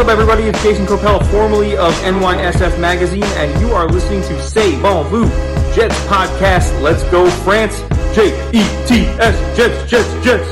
[0.00, 0.44] up, everybody?
[0.44, 5.28] It's Jason Copel, formerly of NYSF Magazine, and you are listening to Say Bon Vous
[5.74, 6.80] Jets podcast.
[6.80, 7.80] Let's go, France!
[8.14, 10.48] J E T S Jets, Jets, Jets.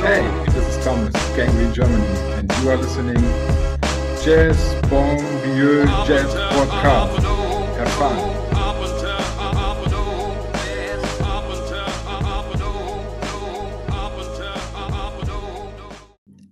[0.00, 2.06] Hey, this is Thomas, Gangly Germany,
[2.38, 7.22] and you are listening to Jazz Bon Vieux Jazz Podcast.
[7.76, 8.39] Have fun.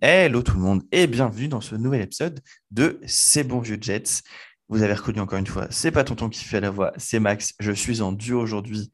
[0.01, 2.39] Hello tout le monde et bienvenue dans ce nouvel épisode
[2.71, 4.23] de C'est bon vieux Jets.
[4.69, 7.53] Vous avez reconnu encore une fois, c'est pas Tonton qui fait la voix, c'est Max.
[7.59, 8.93] Je suis en duo aujourd'hui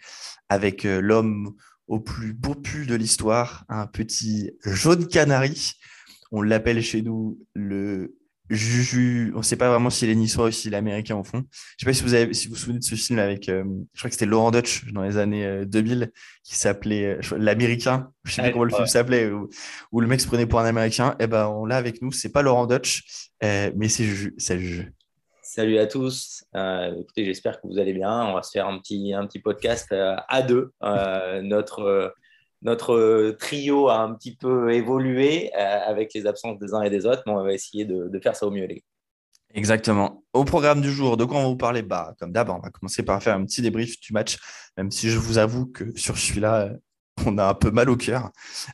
[0.49, 1.57] avec euh, l'homme
[1.89, 5.73] au plus beau pu de l'histoire, un petit jaune canari.
[6.33, 8.17] On l'appelle chez nous le
[8.55, 11.39] Juju, on ne sait pas vraiment si les Niçois ou si les Américains en font.
[11.39, 11.45] Je ne
[11.79, 14.01] sais pas si vous, avez, si vous vous souvenez de ce film avec, euh, je
[14.01, 16.07] crois que c'était Laurent Dutch dans les années 2000, euh,
[16.43, 18.11] qui s'appelait euh, L'Américain.
[18.25, 20.65] Je ne sais pas comment le film s'appelait, où, le mec se prenait pour un
[20.65, 21.13] Américain.
[21.21, 22.13] Et eh ben, on l'a avec nous.
[22.13, 24.35] C'est pas Laurent Dutch, mais c'est Juju.
[24.39, 24.95] Salut Juju.
[25.43, 26.45] Salut à tous.
[26.99, 28.25] écoutez, j'espère que vous allez bien.
[28.27, 30.73] On va se faire un petit, un petit podcast à deux.
[31.43, 32.15] notre
[32.65, 36.91] notre euh, trio a un petit peu évolué euh, avec les absences des uns et
[36.91, 38.83] des autres, mais on va essayer de, faire ça au mieux, les gars.
[39.53, 40.25] Exactement.
[40.33, 42.71] Au programme du jour, de quoi on va vous parler bah, Comme d'hab, on va
[42.71, 44.39] commencer par faire un petit débrief du match,
[44.77, 46.71] même si je vous avoue que sur celui-là,
[47.27, 48.31] on a un peu mal au cœur.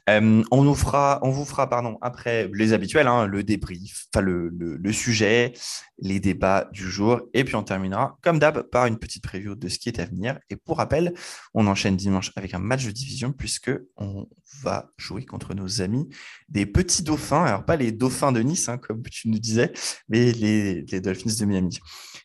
[0.08, 5.52] Euh, on, vous fera pardon, après les habituels, hein, le débrief, le, sujet,
[5.98, 9.68] les débats du jour, et puis on terminera, comme d'hab, par une petite preview de
[9.68, 10.38] ce qui est à venir.
[10.48, 11.14] Et pour rappel,
[11.54, 14.26] on enchaîne dimanche avec un match de division, puisque on
[14.62, 16.08] va jouer contre nos amis
[16.48, 19.72] des petits dauphins, alors pas les dauphins de Nice, hein, comme tu nous disais,
[20.08, 21.78] mais les, les Dolphins de Miami.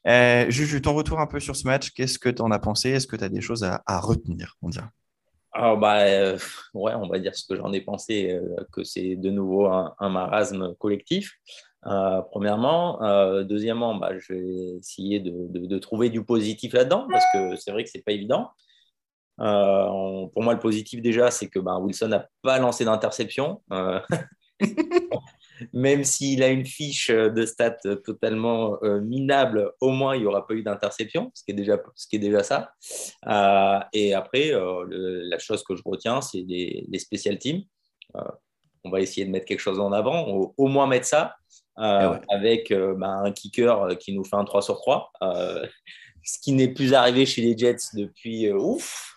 [0.07, 2.89] Euh, Juju, ton retour un peu sur ce match, qu'est-ce que tu en as pensé?
[2.89, 4.85] Est-ce que tu as des choses à, à retenir, on dirait?
[5.55, 6.37] Alors, bah, euh,
[6.73, 8.41] ouais, on va dire ce que j'en ai pensé, euh,
[8.73, 11.31] que c'est de nouveau un, marasme collectif.
[11.87, 12.99] Euh, premièrement.
[13.43, 17.89] deuxièmement, bah, je vais essayer de, trouver du positif là-dedans, parce que c'est vrai que
[17.89, 18.49] ce n'est pas évident.
[19.37, 23.61] pour moi, le positif déjà, c'est que bah, Wilson n'a pas lancé d'interception.
[25.73, 30.45] même s'il a une fiche de stats totalement euh, minable, au moins il n'y aura
[30.45, 32.71] pas eu d'interception, ce, qui est déjà, ce qui est déjà ça.
[33.27, 37.61] Euh, et après, euh, la chose que je retiens, c'est les, les, special teams.
[38.83, 41.35] on va essayer de mettre quelque chose en avant, au, moins mettre ça,
[41.77, 41.81] eh
[42.29, 45.11] avec bah, un kicker qui nous fait un 3 sur 3,
[46.23, 49.14] ce qui n'est plus arrivé chez les Jets depuis ouf.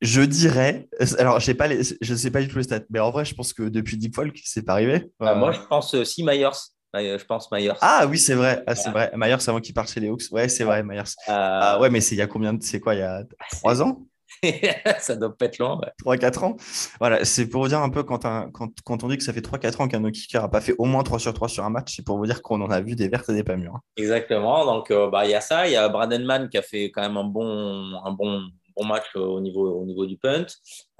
[0.00, 0.88] Je dirais,
[1.18, 3.52] alors je pas je sais pas du tout les stats, mais en vrai, je pense
[3.52, 5.10] que depuis Deep Folk, c'est pas arrivé.
[5.18, 6.50] Bah, moi, je pense aussi Myers.
[6.94, 7.72] Je pense Myers.
[7.80, 8.62] Ah oui, c'est vrai.
[8.66, 9.10] Ah, c'est vrai.
[9.16, 10.24] Myers, avant qu'il parte chez les Hawks.
[10.30, 11.02] Ouais, c'est vrai, Myers.
[11.28, 12.62] Euh, ah, ouais, mais c'est il y a combien de...
[12.62, 14.06] C'est quoi Il y a trois ans?
[14.98, 15.80] Ça doit pas être long.
[16.04, 16.56] 3-4 ans.
[16.98, 19.40] Voilà, c'est pour vous dire un peu quand, quand, quand, on dit que ça fait
[19.40, 21.70] 3-4 ans qu'un no kicker n'a pas fait au moins 3 sur 3 sur un
[21.70, 23.76] match, c'est pour vous dire qu'on en a vu des vertes et des pas mûres.
[23.76, 23.80] Hein.
[23.96, 24.64] Exactement.
[24.64, 25.66] Donc, euh, bah, il y a ça.
[25.66, 28.42] Il y a Bradenman qui a fait quand même un bon, un bon
[28.76, 30.46] bon match au niveau, au niveau du punt.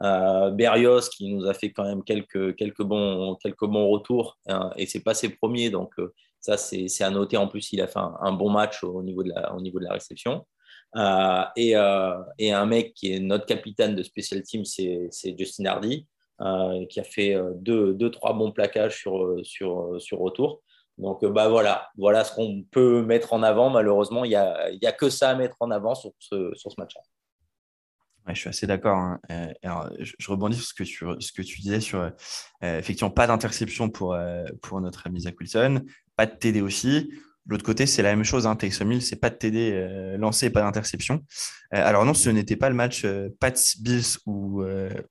[0.02, 4.70] Euh, Berrios qui nous a fait quand même quelques, quelques, bons, quelques bons retours hein,
[4.76, 7.36] et c'est pas ses premiers, donc euh, ça c'est à noter.
[7.36, 9.84] En plus, il a fait un, bon match au niveau de la, au niveau de
[9.84, 10.44] la réception.
[10.96, 15.66] Euh, et, euh, et, un mec qui est notre capitaine de special team, c'est Justin
[15.66, 16.06] Hardy,
[16.90, 20.62] qui a fait deux, deux, trois bons plaquages sur, sur, sur retour.
[20.98, 23.70] Donc bah voilà, voilà ce qu'on peut mettre en avant.
[23.70, 26.70] Malheureusement, il n'y a, y a que ça à mettre en avant sur ce, sur
[26.70, 27.02] ce match-là
[28.32, 28.96] je suis assez d'accord.
[28.96, 29.20] Hein.
[29.30, 29.52] Euh,
[30.00, 30.74] je, rebondis sur ce
[31.32, 32.10] que tu, disais sur euh,
[32.78, 35.82] effectivement pas d'interception pour, euh, pour notre ami Zach Wilson,
[36.16, 37.12] pas de TD aussi.
[37.46, 38.46] L'autre côté, c'est la même chose.
[38.46, 38.56] Hein.
[39.00, 41.24] C'est pas de TD lancé, pas d'interception.
[41.70, 43.06] alors non, ce n'était pas le match
[43.40, 44.62] Pats Bills où,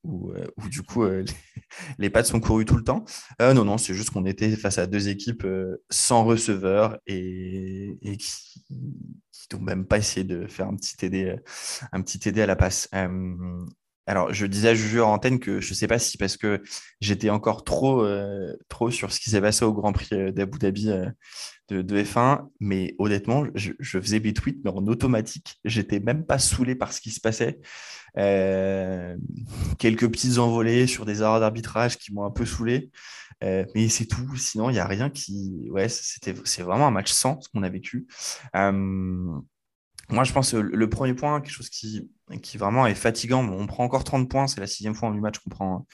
[0.03, 1.03] où, du coup
[1.99, 3.05] les, Pats sont courus tout le temps.
[3.39, 5.45] non, non, c'est juste qu'on était face à deux équipes
[5.89, 11.35] sans receveur et, et qui, qui n'ont même pas essayé de faire un petit TD,
[11.91, 12.89] un petit TD à la passe.
[14.07, 16.37] Euh, alors, je disais à Juju en antenne que je ne sais pas si parce
[16.37, 16.61] que
[17.01, 20.59] j'étais encore trop, euh, trop sur ce qui s'est passé au Grand Prix euh, d'Abu
[20.59, 20.89] Dhabi
[21.69, 25.59] de, F1, mais honnêtement, je, faisais mes tweets, mais en automatique.
[25.65, 27.59] J'étais même pas saoulé par ce qui se passait.
[29.79, 32.91] quelques petites envolées sur des erreurs d'arbitrage qui m'ont un peu saoulé.
[33.41, 34.35] mais c'est tout.
[34.35, 35.67] Sinon, il n'y a rien qui.
[35.71, 38.07] Ouais, c'était, c'est vraiment un match sans ce qu'on a vécu.
[40.09, 42.11] Moi, je pense que le premier point, quelque chose qui,
[42.41, 45.21] qui vraiment est fatigant, on prend encore 30 points, c'est la sixième fois en 8
[45.21, 45.87] matchs qu'on prend,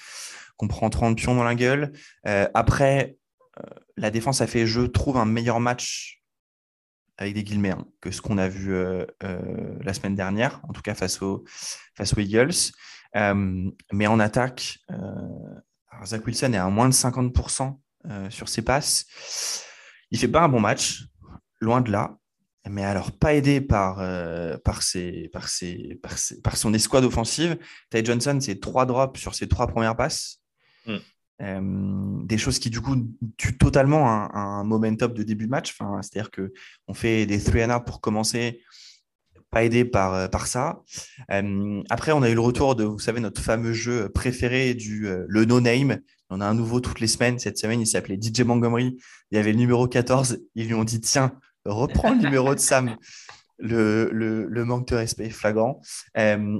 [0.57, 1.93] qu'on prend 30 pions dans la gueule.
[2.27, 3.17] Euh, après,
[3.59, 3.63] euh,
[3.97, 6.21] la défense a fait, je trouve, un meilleur match
[7.17, 10.81] avec des guillemets hein, que ce qu'on a vu euh, la semaine dernière, en tout
[10.81, 11.19] cas face,
[11.95, 12.73] face aux Eagles.
[13.13, 14.79] mais en attaque,
[16.05, 17.77] Zach Wilson est à moins de 50%
[18.29, 19.65] sur ses passes.
[20.11, 21.05] Il fait pas un bon match,
[21.59, 22.17] loin de là.
[22.67, 23.97] Mais alors, pas aidé par,
[24.63, 26.13] par, ses, par, ses, par,
[26.43, 27.57] par, son escouade offensive.
[27.89, 30.41] Ty Johnson, c'est trois drops sur ses trois premières passes.
[30.85, 30.97] Mm.
[31.41, 31.61] Euh,
[32.25, 32.97] des choses qui du coup
[33.37, 35.73] tuent totalement un, momentum de début de match.
[35.79, 38.61] Enfin, C'est-à-dire qu'on fait des three and out pour commencer,
[39.49, 40.81] pas aidé par, euh, par ça.
[41.31, 45.07] Euh, après, on a eu le retour de, vous savez, notre fameux jeu préféré du
[45.27, 45.99] le no-name.
[46.29, 47.39] On a un nouveau toutes les semaines.
[47.39, 48.97] Cette semaine, il s'appelait DJ Montgomery.
[49.31, 50.39] Il y avait le numéro 14.
[50.55, 51.31] Ils lui ont dit, tiens,
[51.65, 52.95] reprends le numéro de Sam.
[53.61, 55.81] Le, manque de respect flagrant,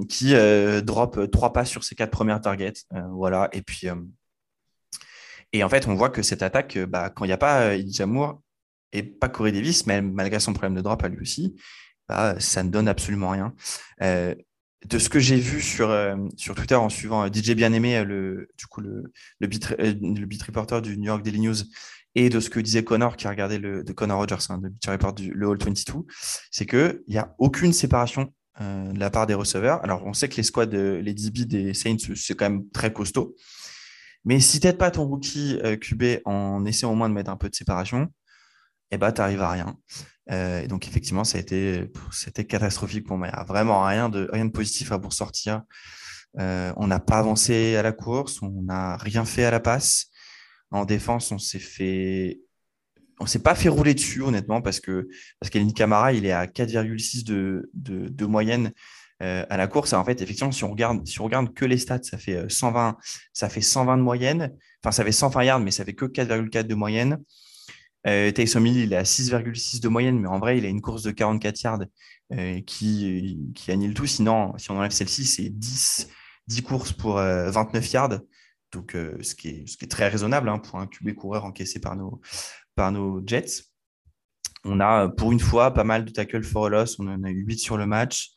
[0.08, 0.34] qui
[0.82, 2.74] drop trois passes sur ses quatre premières targets.
[3.10, 3.48] voilà.
[3.52, 3.88] Et puis,
[5.52, 7.74] et en fait, on voit que cette attaque, euh, bah, quand il n'y a pas
[7.74, 8.34] Idjamour euh,
[8.92, 11.56] et pas Corey Davis, mais malgré son problème de drop à lui aussi,
[12.08, 13.54] bah, ça ne donne absolument rien.
[14.02, 14.34] Euh,
[14.88, 15.94] de ce que j'ai vu sur,
[16.38, 21.04] sur Twitter en suivant DJ Bien-Aimé, le, du coup, le, le beat reporter du New
[21.04, 21.56] York Daily News,
[22.14, 24.86] et de ce que disait Connor, qui a regardé le, de Connor Rogers, hein, beat
[24.86, 26.06] report le All 22,
[26.50, 29.82] c'est qu'il n'y a aucune séparation de la part des receveurs.
[29.84, 33.34] Alors, on sait que les squads, les DB des Saints, c'est quand même très costaud.
[34.24, 37.30] Mais si tu n'aides pas ton rookie euh, QB en essayant au moins de mettre
[37.30, 38.08] un peu de séparation,
[38.90, 39.76] eh ben, tu n'arrives à rien.
[40.30, 43.28] Euh, donc, effectivement, ça a été, c'était catastrophique pour moi.
[43.28, 45.62] Il n'y a vraiment rien de, de positif à pour sortir.
[46.38, 50.09] Euh, on n'a pas avancé à la course, on n'a rien fait à la passe.
[50.70, 52.40] En défense, on s'est fait.
[53.18, 55.08] On s'est pas fait rouler dessus, honnêtement, parce que
[55.40, 58.72] parce Camara, il est à 4,6 de, de, de, moyenne
[59.22, 59.92] euh, à la course.
[59.92, 62.88] En fait, effectivement, si on regarde, si on regarde que les stats, ça fait 120,
[62.88, 62.92] euh,
[63.34, 64.56] ça fait 120 de moyenne.
[64.82, 67.18] Enfin, ça fait 120 yards, mais ça fait que 4,4 de moyenne.
[68.06, 70.80] Euh, Taysom Hill, il est à 6,6 de moyenne, mais en vrai, il a une
[70.80, 71.84] course de 44 yards
[72.32, 74.06] euh, qui, qui annule tout.
[74.06, 76.08] Sinon, si on enlève celle-ci, c'est 10,
[76.46, 78.20] 10 courses pour 29 yards.
[78.72, 81.80] Donc, ce, qui est, ce qui est très raisonnable hein, pour un QB coureur encaissé
[81.80, 83.64] par nos, Jets.
[84.64, 86.98] On a pour une fois pas mal de tackles for loss.
[86.98, 88.30] On en a eu 8 sur le match.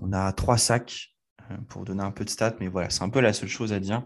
[0.00, 1.10] On a trois sacs
[1.50, 3.72] euh, pour donner un peu de stats, mais voilà, c'est un peu la seule chose
[3.72, 4.02] à dire.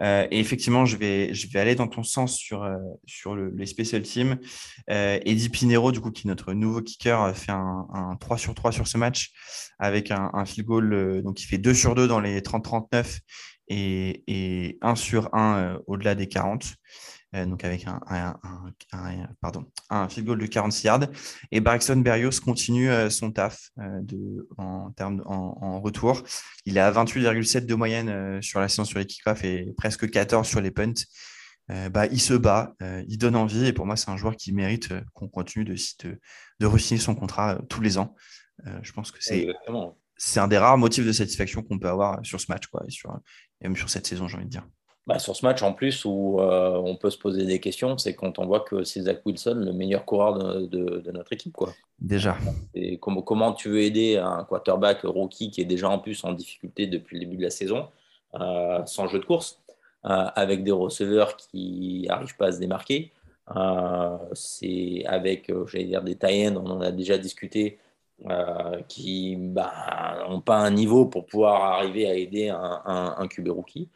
[0.00, 2.76] Euh, et effectivement, je vais, aller dans ton sens sur, euh,
[3.06, 4.38] sur les special teams.
[4.88, 8.86] Eddie Pinero, du coup, qui est notre nouveau kicker, fait un, 3 sur 3 sur
[8.86, 9.32] ce match
[9.78, 13.20] avec un, un field goal, donc il fait 2 sur 2 dans les 30-39
[13.70, 16.74] et, et 1 sur 1 au-delà des 40.
[17.36, 18.00] Euh, donc avec un,
[19.40, 21.06] pardon, un field goal de 46 yards.
[21.52, 24.00] Et Braxton Berrios continue euh, son taf euh,
[24.58, 26.22] en, en, retour.
[26.66, 30.46] Il est à 28,7 de moyenne sur la séance sur les kick-offs et presque 14
[30.46, 30.92] sur les punts.
[31.90, 32.74] bah, il se bat,
[33.08, 35.74] il donne envie et pour moi c'est un joueur qui mérite qu'on continue de,
[36.04, 36.18] de,
[36.58, 38.14] de signer son contrat tous les ans.
[38.82, 39.46] je pense que c'est
[40.22, 42.90] c'est un des rares motifs de satisfaction qu'on peut avoir sur ce match quoi, et,
[42.90, 43.10] sur,
[43.60, 44.66] et même sur cette saison j'ai envie de dire.
[45.06, 48.14] Bah, sur ce match, en plus, où euh, on peut se poser des questions, c'est
[48.14, 50.38] quand on voit que c'est Zach Wilson, le meilleur coureur
[50.68, 51.54] de, notre équipe.
[51.54, 51.72] Quoi.
[51.98, 52.36] Déjà.
[52.74, 56.32] Et comment, comment tu veux aider un quarterback rookie qui est déjà en plus en
[56.32, 57.88] difficulté depuis le début de la saison,
[58.34, 59.58] euh, sans jeu de course,
[60.04, 63.10] euh, avec des receveurs qui n'arrivent pas à se démarquer
[64.34, 67.78] C'est avec, j'allais dire, des tie on en a déjà discuté,
[68.88, 69.72] qui n'ont bah,
[70.44, 73.88] pas un niveau pour pouvoir arriver à aider un, un, un QB rookie.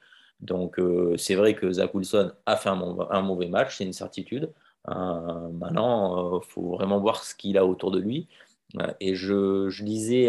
[0.44, 4.52] Donc, euh, c'est vrai que Zach Wilson a fait un, mauvais match, c'est une certitude.
[4.88, 8.28] Euh, maintenant, il euh, faut vraiment voir ce qu'il a autour de lui.
[9.00, 10.28] et je, je lisais,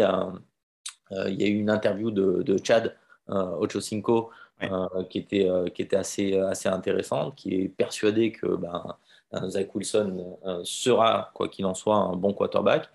[1.10, 2.96] il y a eu une interview de, de Chad
[3.28, 4.30] Ochocinco
[5.10, 8.96] qui, était, qui était assez, assez intéressante, qui est persuadé que ben,
[9.48, 12.88] Zach Wilson sera, quoi qu'il en soit, un bon quarterback.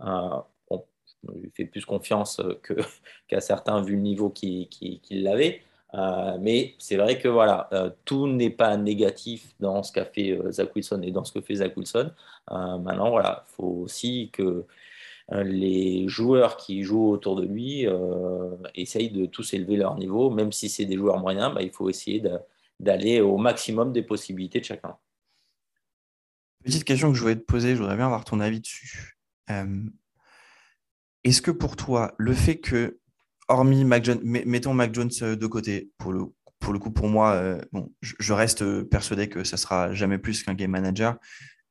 [0.00, 0.84] Bon,
[1.24, 2.40] je lui fais plus confiance
[3.28, 5.62] qu'à certains vu le niveau qu'il avait.
[5.94, 10.32] Euh, mais c'est vrai que voilà, euh, tout n'est pas négatif dans ce qu'a fait
[10.32, 12.12] euh, Zach Wilson et dans ce que fait Zach Wilson.
[12.50, 14.64] maintenant, voilà, il faut aussi que
[15.30, 17.86] les joueurs qui jouent autour de lui
[18.74, 21.90] essayent de tous élever leur niveau, même si c'est des joueurs moyens, bah, il faut
[21.90, 22.22] essayer
[22.80, 24.96] d'aller au maximum des possibilités de chacun.
[26.64, 29.17] Petite question que je voulais te poser, je voudrais bien avoir ton avis dessus.
[31.24, 32.98] Est-ce que pour toi, le fait que
[33.48, 36.26] hormis Mac Jones, mettons Mac Jones euh, de côté, pour le,
[36.60, 40.18] pour le coup, pour moi, euh, bon, je, reste euh, persuadé que ça sera jamais
[40.18, 41.16] plus qu'un game manager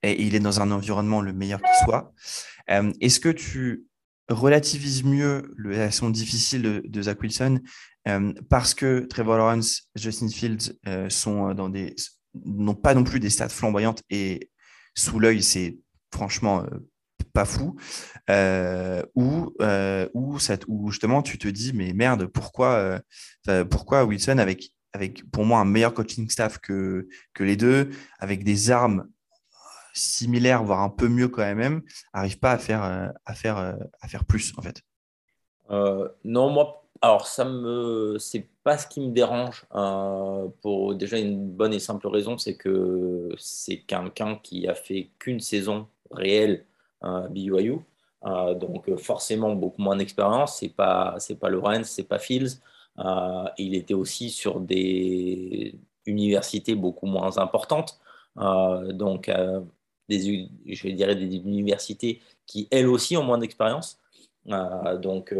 [0.04, 2.14] et il est dans un environnement le meilleur qui soit.
[2.68, 3.86] Est-ce que tu
[4.30, 7.62] relativises mieux la saison difficile de, Zach Wilson
[8.48, 10.78] parce que Trevor Lawrence, Justin Fields
[11.10, 11.96] sont dans des
[12.46, 14.52] n'ont pas non plus des stats flamboyantes et
[14.94, 15.80] sous l'œil, c'est
[16.14, 16.64] franchement
[17.38, 17.76] pas fou,
[18.32, 20.40] euh, ou euh, où,
[20.90, 23.00] justement tu te dis mais merde pourquoi
[23.48, 27.92] euh, pourquoi Wilson avec avec pour moi un meilleur coaching staff que, que les deux,
[28.18, 29.08] avec des armes
[29.94, 32.82] similaires, voire un peu mieux quand même, n'arrive pas à faire,
[33.26, 33.58] à, faire,
[34.02, 34.82] à faire plus en fait?
[36.24, 39.66] Non, moi, alors ça me, c'est pas ce qui me dérange
[40.62, 45.42] pour déjà une bonne et simple raison, c'est que c'est quelqu'un qui a fait qu'une
[45.42, 46.66] saison réelle
[47.02, 47.80] BYU.
[48.26, 50.58] Euh, donc euh, forcément beaucoup moins d'expérience.
[50.60, 52.60] C'est pas c'est pas Lorenz, c'est pas Fields.
[53.00, 58.00] Euh, il était aussi sur des universités beaucoup moins importantes.
[58.94, 59.30] donc
[60.10, 64.00] des, je dirais des universités qui elles aussi ont moins d'expérience.
[65.02, 65.34] donc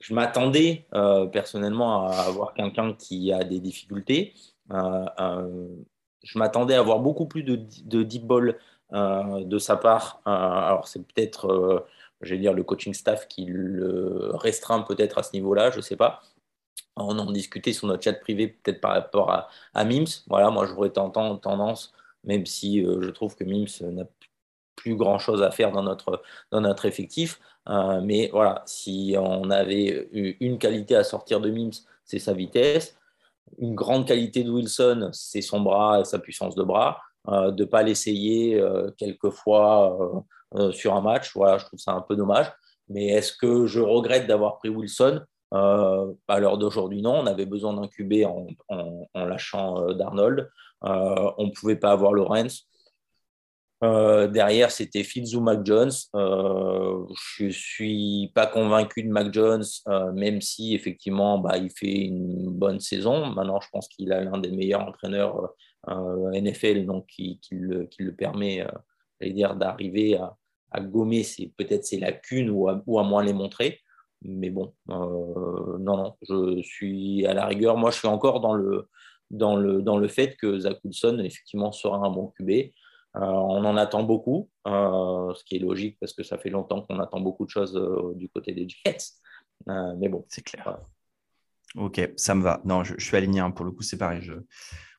[0.00, 0.86] je m'attendais
[1.32, 4.34] personnellement à avoir quelqu'un qui a des difficultés.
[4.70, 8.58] je m'attendais à avoir beaucoup plus de, de deep ball
[8.94, 10.20] de sa part.
[10.26, 11.86] Euh, alors, c'est peut-être, euh,
[12.20, 15.96] je dire, le coaching staff qui le restreint peut-être à ce niveau-là, je ne sais
[15.96, 16.22] pas.
[16.96, 19.30] On en discutait sur notre chat privé, peut-être par rapport
[19.74, 20.22] à, Mims.
[20.28, 24.04] Voilà, moi, j'aurais tendance, même si je trouve que Mims n'a
[24.76, 26.22] plus grand-chose à faire dans notre,
[26.52, 27.40] dans notre effectif.
[28.02, 30.08] mais voilà, si on avait
[30.40, 32.96] une qualité à sortir de Mims, c'est sa vitesse.
[33.58, 37.00] Une grande qualité de Wilson, c'est son bras et sa puissance de bras.
[37.28, 41.32] Euh, de ne pas l'essayer euh, quelquefois euh, sur un match.
[41.34, 42.52] Voilà, je trouve ça un peu dommage.
[42.88, 45.22] Mais est-ce que je regrette d'avoir pris Wilson?
[45.52, 47.20] À l'heure d'aujourd'hui, non.
[47.20, 48.48] On avait besoin QB en,
[49.14, 50.50] en, lâchant d'Arnold.
[50.82, 52.68] on ne pouvait pas avoir Lorenz.
[53.80, 55.92] derrière, c'était Fields ou Mac Jones.
[56.12, 59.62] je ne suis pas convaincu de Mac Jones,
[60.12, 63.26] même si effectivement bah, il fait une bonne saison.
[63.26, 65.54] Maintenant, je pense qu'il a l'un des meilleurs entraîneurs
[65.88, 71.24] NFL donc, qui, le, permet euh, d'arriver à, gommer
[71.56, 73.80] peut-être ses lacunes ou à, moins les montrer.
[74.22, 77.76] Mais bon, euh, non, non, je suis à la rigueur.
[77.76, 78.88] Moi, je suis encore dans le,
[79.30, 82.50] dans le, dans le fait que Zach Wilson, effectivement, sera un bon QB.
[82.50, 86.98] Euh, on en attend beaucoup, ce qui est logique parce que ça fait longtemps qu'on
[86.98, 87.74] attend beaucoup de choses
[88.16, 89.12] du côté des Jets.
[89.66, 90.80] mais bon, c'est clair.
[91.76, 92.60] Ok, ça me va.
[92.64, 93.40] Non, je, suis aligné.
[93.40, 93.50] Hein.
[93.50, 94.22] Pour le coup, c'est pareil.
[94.22, 94.34] Je,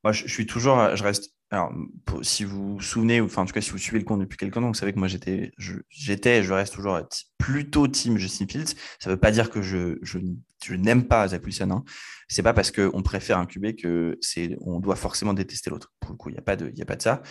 [0.05, 1.31] moi, je, suis toujours, je reste.
[1.49, 1.73] Alors,
[2.21, 4.37] si vous vous souvenez, ou enfin, en tout cas, si vous suivez le compte depuis
[4.37, 5.51] quelques temps, vous savez que moi, j'étais,
[5.89, 6.99] j'étais, je reste toujours
[7.39, 8.75] plutôt team Justin Fields.
[8.99, 11.71] Ça ne veut pas dire que je, je, n'aime pas Zach Wilson.
[11.71, 11.83] Hein.
[12.27, 15.91] C'est pas parce qu'on préfère un QB que c'est, on doit forcément détester l'autre.
[15.99, 17.23] Pour le coup, il n'y a pas de, il a pas de ça.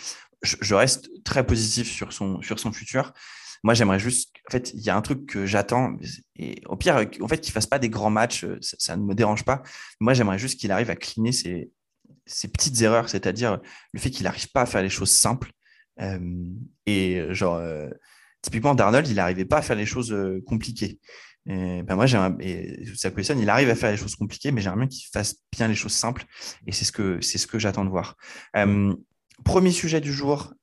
[0.43, 3.13] Je, reste très positif sur son, sur son futur.
[3.63, 5.97] Moi, j'aimerais juste, en fait, il y a un truc que j'attends,
[6.35, 9.15] et au pire, en fait, qu'il fasse pas des grands matchs, ça, ça ne me
[9.15, 9.63] dérange pas.
[10.01, 11.71] Moi, j'aimerais juste qu'il arrive à cleaner ses,
[12.27, 13.61] ces petites erreurs, c'est-à-dire
[13.93, 15.51] le fait qu'il n'arrive pas à faire les choses simples.
[16.01, 16.49] Euh,
[16.87, 17.89] et genre, euh,
[18.43, 21.01] typiquement, Darnold, il n'arrivait pas à faire les choses euh, compliquées.
[21.47, 22.07] Et, ben moi,
[22.41, 25.69] et question, il arrive à faire les choses compliquées, mais j'aimerais bien qu'il fasse bien
[25.69, 26.25] les choses simples.
[26.67, 28.17] Et c'est ce que, c'est ce que j'attends de voir.
[29.45, 30.55] premier sujet du jour.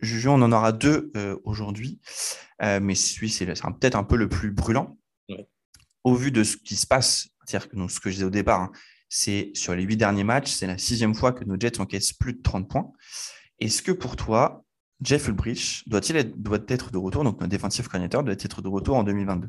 [0.00, 1.10] Juju, on en aura deux
[1.42, 2.00] aujourd'hui,
[2.60, 4.96] mais celui, c'est peut-être un peu le plus brûlant.
[6.04, 8.60] Au vu de ce qui se passe, c'est-à-dire que ce que je disais au départ,
[8.60, 8.72] hein,
[9.08, 12.34] c'est sur les huit derniers matchs, c'est la sixième fois que nos Jets encaissent plus
[12.34, 12.92] de 30 points.
[13.60, 14.64] Est-ce que pour toi,
[15.00, 18.68] Jeff Ulbrich doit-il être, doit être de retour, donc notre défensif coordinateur doit être de
[18.68, 19.48] retour en 2022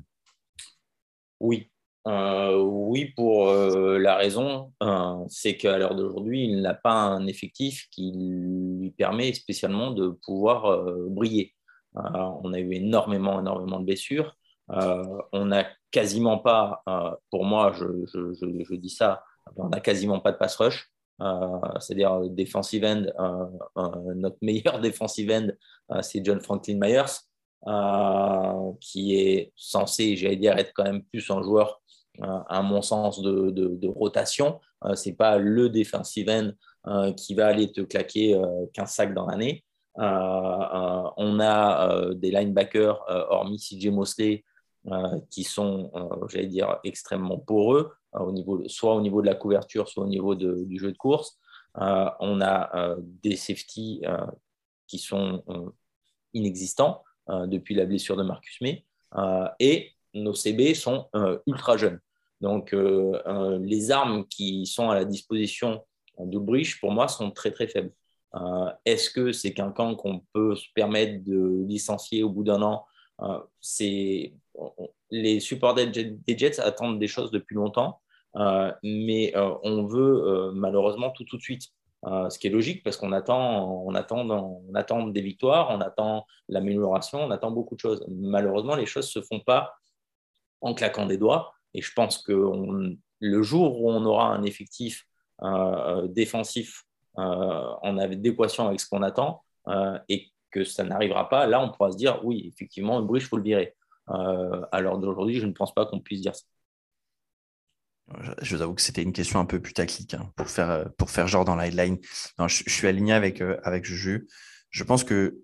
[1.39, 1.71] Oui.
[2.07, 7.25] Euh, oui, pour euh, la raison, euh, c'est qu'à l'heure d'aujourd'hui, il n'a pas un
[7.25, 11.55] effectif qui lui permet spécialement de pouvoir briller.
[11.95, 14.35] on a eu énormément, énormément de blessures.
[14.67, 16.83] on n'a quasiment pas,
[17.31, 19.23] pour moi, je dis ça,
[19.55, 20.91] on n'a quasiment pas de pass rush.
[21.21, 23.05] Euh, c'est-à-dire euh, defensive end,
[23.77, 25.47] euh, notre meilleur defensive end,
[26.01, 27.21] c'est John Franklin Myers,
[28.81, 31.81] qui est censé, j'allais dire, être quand même plus un joueur,
[32.21, 34.59] à mon sens, de, de, rotation.
[34.95, 36.51] c'est pas le defensive end
[37.13, 38.39] qui va aller te claquer
[38.73, 39.63] 15 sacs dans l'année.
[39.95, 44.43] on a des linebackers, hormis CJ Mosley,
[45.29, 45.91] qui sont,
[46.29, 47.91] j'allais dire, extrêmement poreux.
[48.15, 50.97] Euh, au niveau, soit au niveau de la couverture, soit au niveau du jeu de
[50.97, 51.37] course.
[51.77, 54.01] Euh, on a euh, des safety
[54.87, 55.43] qui sont
[56.33, 58.85] inexistants depuis la blessure de Marcus May.
[59.59, 61.09] et nos CB sont
[61.47, 61.99] ultra jeunes.
[62.39, 65.83] Donc, les armes qui sont à la disposition
[66.19, 67.91] d'Ulbrich, pour moi, sont très, très faibles.
[68.85, 72.85] Est-ce que c'est quelqu'un qu'on peut se permettre de licencier au bout d'un an?
[75.09, 77.99] Les supporters des Jets attendent des choses depuis longtemps.
[78.37, 81.63] Euh, mais euh, on veut euh, malheureusement tout de suite.
[82.03, 86.25] ce qui est logique parce qu'on attend, on attend, on attend des victoires, on attend
[86.49, 88.05] l'amélioration, on attend beaucoup de choses.
[88.07, 89.73] Malheureusement, les choses ne se font pas
[90.61, 91.53] en claquant des doigts.
[91.73, 95.07] Et je pense qu'on le jour où on aura un effectif
[96.09, 96.83] défensif
[97.15, 99.43] en adéquation avec ce qu'on attend
[100.07, 103.37] et que ça n'arrivera pas, là, on pourra se dire oui, effectivement, une il faut
[103.37, 103.75] le virer.
[104.07, 106.45] à l'heure d'aujourd'hui, je ne pense pas qu'on puisse dire ça.
[108.41, 111.27] Je vous avoue que c'était une question un peu putaclic hein, pour, faire, pour faire
[111.27, 111.97] genre dans la headline.
[112.47, 114.27] je, suis aligné avec, avec Juju.
[114.69, 115.39] Je pense que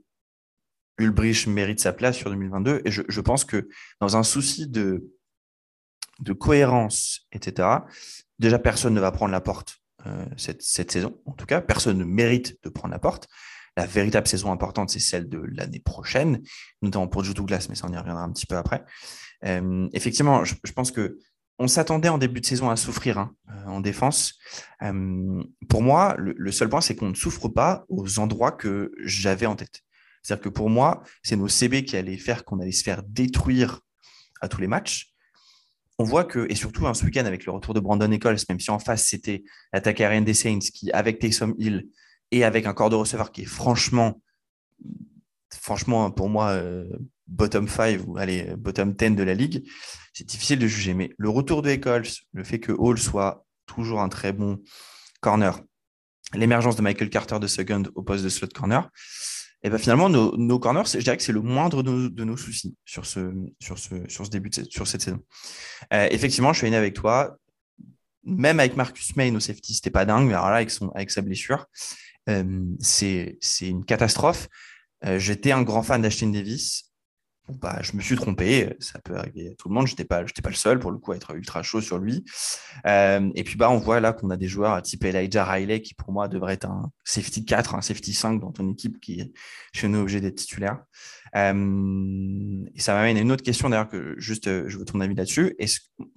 [1.00, 3.68] Ulbrich mérite sa place sur 2022 et je, je pense que
[4.00, 5.12] dans un souci de,
[6.20, 7.68] de cohérence, etc.,
[8.40, 11.20] déjà personne ne va prendre la porte euh, cette, cette, saison.
[11.26, 13.28] En tout cas, personne ne mérite de prendre la porte.
[13.78, 16.42] La véritable saison importante, c'est celle de l'année prochaine,
[16.82, 18.84] notamment pour Joe Douglas, mais ça on y reviendra un petit peu après.
[19.46, 21.18] Euh, effectivement, je, pense que
[21.60, 24.40] on s'attendait en début de saison à souffrir hein, euh, en défense.
[24.82, 29.46] Euh, pour moi, le, seul point, c'est qu'on ne souffre pas aux endroits que j'avais
[29.46, 29.82] en tête.
[30.24, 33.82] C'est-à-dire que pour moi, c'est nos CB qui allaient faire qu'on allait se faire détruire
[34.42, 35.12] à tous les matchs
[36.02, 38.60] on voit que, et surtout hein, ce week-end avec le retour de Brandon Nichols, même
[38.60, 41.88] si en face c'était l'attaque aérienne des Saints qui, avec Taysom Hill
[42.32, 44.20] et avec un corps de receveur qui est franchement,
[45.54, 46.90] franchement pour moi, euh,
[47.32, 49.68] bottom 5 ou allez, bottom 10 de la ligue,
[50.14, 50.94] c'est difficile de juger.
[50.94, 54.62] Mais le retour de Nichols, le fait que Hall soit toujours un très bon
[55.22, 55.60] corner,
[56.34, 58.90] l'émergence de Michael Carter de second au poste de slot corner,
[59.64, 63.06] et ben finalement, nos, corners, je dirais que c'est le moindre de nos, soucis sur
[63.06, 65.20] ce, sur ce, sur ce début, de, sur cette saison.
[65.94, 67.38] Euh, effectivement, je suis aligné avec toi.
[68.24, 71.12] Même avec Marcus May, au safety, c'était pas dingue, mais alors là, avec, son, avec
[71.12, 71.68] sa blessure,
[72.30, 74.48] euh, c'est une catastrophe.
[75.06, 76.91] Euh, j'étais un grand fan d'Ashton Davis
[77.50, 80.22] bah, je me suis trompé, ça peut arriver à tout le monde, je n'étais pas,
[80.22, 82.24] le seul pour le coup à être ultra chaud sur lui.
[82.86, 85.94] Euh, et puis bah, on voit là qu'on a des joueurs type Elijah Riley qui
[85.94, 89.32] pour moi devrait être un safety 4, un safety 5 dans ton équipe qui est
[89.74, 90.84] chez nous obligé d'être titulaire.
[91.36, 95.00] Euh, et ça m'amène à une autre question d'ailleurs que juste euh, je veux ton
[95.00, 95.56] avis là-dessus.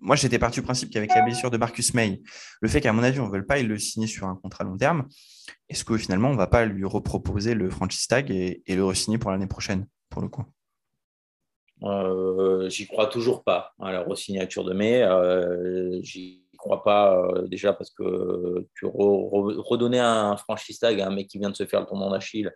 [0.00, 2.20] Moi j'étais parti du principe qu'avec la blessure de Marcus May,
[2.60, 4.76] le fait qu'à mon avis on ne veut pas le signer sur un contrat long
[4.76, 5.08] terme,
[5.68, 8.84] est-ce que finalement on ne va pas lui reproposer le franchise tag et, et le
[8.84, 10.44] re-signer pour l'année prochaine pour le coup?
[11.82, 15.02] Euh, j'y crois toujours pas à la re-signature de mai.
[15.02, 21.10] Euh, j'y crois pas euh, déjà parce que tu redonner un franchise tag à un
[21.10, 22.52] mec qui vient de se faire le tournant d'Achille.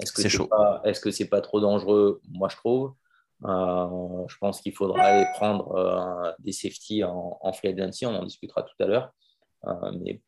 [0.00, 0.48] Est-ce que c'est chaud
[0.84, 2.20] Est-ce que c'est pas trop dangereux?
[2.28, 2.94] Moi, je trouve.
[3.42, 8.04] je pense qu'il faudra aller prendre des safety en, en free agency.
[8.06, 9.12] On en discutera tout à l'heure.
[9.94, 10.20] mais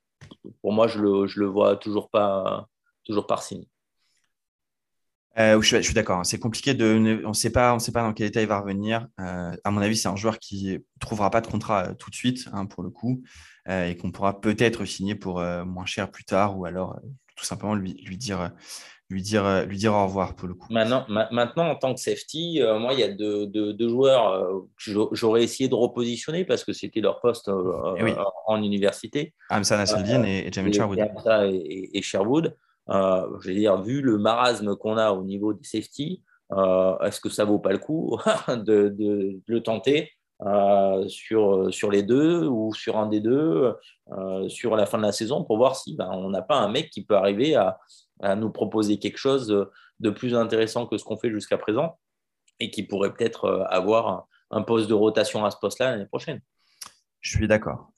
[0.63, 2.69] pour moi, je le, je le vois toujours pas,
[3.05, 3.67] toujours par signe.
[5.39, 6.21] Euh, je, suis, d'accord.
[6.21, 6.25] Hein.
[6.25, 7.23] C'est compliqué de.
[7.25, 9.07] On ne sait pas, on sait pas dans quel état il va revenir.
[9.21, 12.11] Euh, à mon avis, c'est un joueur qui ne trouvera pas de contrat euh, tout
[12.11, 13.23] de suite, hein, pour le coup,
[13.69, 17.01] et qu'on pourra peut-être signer pour moins cher plus tard, ou alors
[17.37, 18.51] tout simplement lui, lui dire.
[19.09, 20.67] Lui dire, lui dire au revoir pour le coup.
[20.69, 25.45] Maintenant, maintenant en tant que safety, moi, il y a deux, deux, joueurs que j'aurais
[25.45, 27.49] essayé de repositionner parce que c'était leur poste
[27.99, 28.15] eh
[28.49, 29.33] en université.
[29.49, 30.99] Amsa Nasruddin et, et Jamie Sherwood.
[30.99, 32.57] et, et Sherwood.
[32.89, 36.23] Euh, je veux dire, vu le marasme qu'on a au niveau des safety,
[36.53, 38.19] euh, est-ce que ça vaut pas le coup
[38.49, 43.75] de, le tenter euh, sur, sur les deux ou sur un des deux
[44.49, 46.91] sur la fin de la saison pour voir si ben, on n'a pas un mec
[46.91, 47.79] qui peut arriver à,
[48.37, 49.69] nous proposer quelque chose
[50.01, 51.99] de plus intéressant que ce qu'on fait jusqu'à présent
[52.61, 56.41] et qui pourrait peut-être avoir un, poste de rotation à ce poste-là l'année prochaine.
[57.21, 57.91] Je suis d'accord.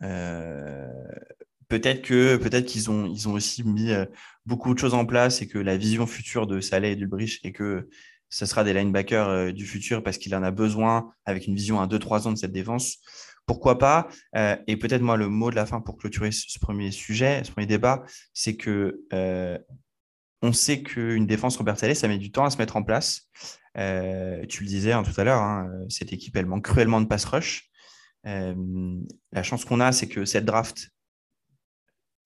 [1.69, 4.07] Peut-être que peut-être qu'ils ont ils ont aussi mis euh,
[4.47, 7.53] beaucoup de choses en place et que la vision future de Saleh et Dulbrich est
[7.53, 7.89] que
[8.31, 11.81] ce sera des linebackers euh, du futur parce qu'il en a besoin avec une vision
[11.81, 12.99] à 2-3 ans de cette défense.
[13.47, 16.91] Pourquoi pas euh, Et peut-être moi le mot de la fin pour clôturer ce premier
[16.91, 18.05] sujet, ce premier débat,
[18.35, 19.05] c'est que
[20.41, 23.29] on sait qu'une défense Robert Saleh, ça met du temps à se mettre en place.
[23.75, 23.81] tu
[24.63, 27.71] le disais hein, tout à l'heure, hein, cette équipe elle manque cruellement de pass rush.
[28.25, 30.91] la chance qu'on a, c'est que cette draft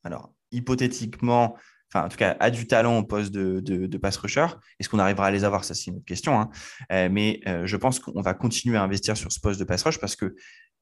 [0.05, 1.57] alors, hypothétiquement,
[1.93, 4.47] enfin, en tout cas, a du talent au poste de, de, pass rusher.
[4.79, 5.65] Est-ce qu'on arrivera à les avoir?
[5.65, 6.41] Ça, c'est une autre question.
[6.41, 6.51] Hein.
[6.91, 9.83] Euh, mais euh, je pense qu'on va continuer à investir sur ce poste de pass
[9.83, 10.35] rush parce que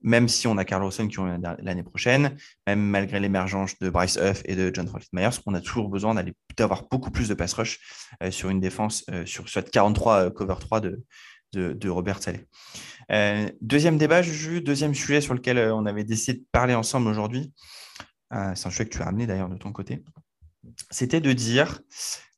[0.03, 2.35] même si on a Carlson qui ont l'année prochaine,
[2.67, 6.33] même malgré l'émergence de Bryce Huff et de John Myers, on a toujours besoin d'aller
[6.57, 7.81] d'avoir beaucoup plus de pass rush
[8.23, 11.05] euh, sur une défense, sur cette 43 cover 3 de,
[11.53, 12.47] de, Robert Saleh.
[13.61, 17.53] deuxième débat, Juju, deuxième sujet sur lequel on avait décidé de parler ensemble aujourd'hui.
[18.33, 20.05] Euh, c'est un sujet que tu as amené d'ailleurs de ton côté,
[20.91, 21.81] c'était de dire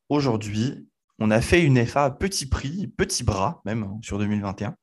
[0.08, 4.74] aujourd'hui, on a fait une FA à petit prix, petit bras même hein, sur 2021.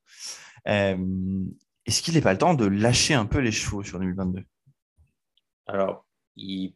[0.68, 1.44] Euh,
[1.86, 4.44] est-ce qu'il n'est pas le temps de lâcher un peu les chevaux sur 2022
[5.66, 6.06] Alors,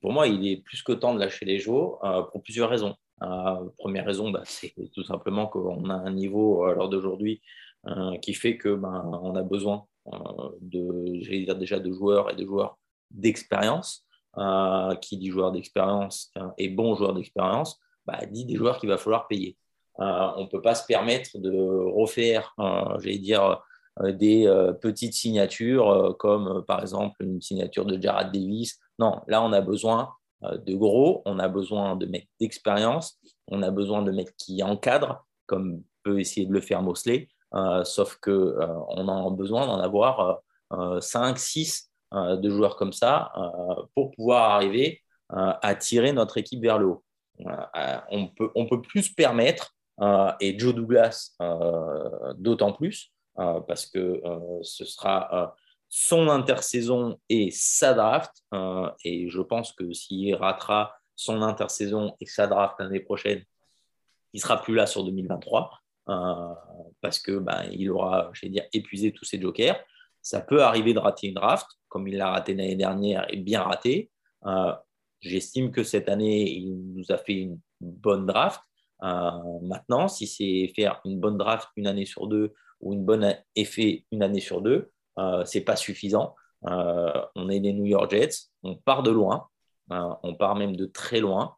[0.00, 2.96] pour moi, il est plus que temps de lâcher les chevaux euh, pour plusieurs raisons.
[3.78, 7.40] première raison, bah, c'est tout simplement qu'on a un niveau à l'heure d'aujourd'hui
[8.22, 9.86] qui fait que ben, on a besoin
[10.62, 12.78] de, déjà de joueurs et de joueurs
[13.10, 14.03] d'expérience.
[15.00, 19.26] Qui dit joueur d'expérience et bon joueur d'expérience, bah, dit des joueurs qu'il va falloir
[19.28, 19.56] payer.
[19.98, 21.52] on ne peut pas se permettre de
[21.94, 22.54] refaire,
[22.98, 23.62] j'allais dire,
[24.02, 24.46] des
[24.80, 28.78] petites signatures comme par exemple une signature de Jared Davis.
[28.98, 30.10] Non, là on a besoin
[30.42, 33.18] de gros, on a besoin de mecs d'expérience,
[33.48, 37.84] on a besoin de mecs qui encadrent, comme peut essayer de le faire Mosley, euh,
[37.84, 40.42] sauf qu'on euh, on a besoin d'en avoir
[41.00, 43.32] 5, euh, 6 de joueurs comme ça
[43.94, 47.04] pour pouvoir arriver à tirer notre équipe vers le haut.
[48.10, 49.74] on peut, on peut plus se permettre,
[50.40, 51.36] et Joe Douglas
[52.36, 54.20] d'autant plus, parce que
[54.62, 55.56] ce sera
[55.88, 58.32] son intersaison et sa draft.
[59.04, 63.42] et je pense que s'il ratera son intersaison et sa draft l'année prochaine,
[64.32, 65.70] il sera plus là sur 2023.
[66.08, 66.54] Euh,
[67.00, 68.30] parce que ben, il aura,
[68.72, 69.78] épuisé tous ses jokers.
[70.20, 73.62] Ça peut arriver de rater une draft, comme il l'a raté l'année dernière et bien
[73.62, 74.10] raté.
[74.46, 74.74] Euh,
[75.20, 78.60] j'estime que cette année, il nous a fait une bonne draft.
[79.04, 79.30] Euh,
[79.62, 84.06] maintenant, si c'est faire une bonne draft une année sur deux ou une bonne effet
[84.10, 86.34] une année sur deux, euh, c'est pas suffisant.
[86.62, 89.46] on est les New York Jets, on part de loin,
[89.90, 91.54] on part même de très loin.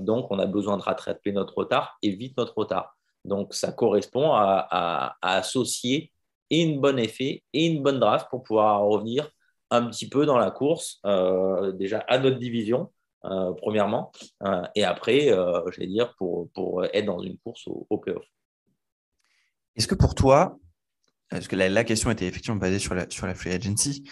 [0.00, 2.96] donc, on a besoin de rattraper notre retard et vite notre retard.
[3.24, 6.10] Donc, ça correspond à, associer
[6.50, 9.30] et une bonne effet et une bonne draft pour pouvoir revenir
[9.70, 12.92] un petit peu dans la course, euh, déjà à notre division,
[13.24, 14.12] euh, premièrement,
[14.44, 18.24] euh, et après, je vais dire, pour, pour, être dans une course au, au playoff.
[19.76, 20.58] Est-ce que pour toi,
[21.30, 24.08] parce que la, question était effectivement basée sur la, sur la free agency,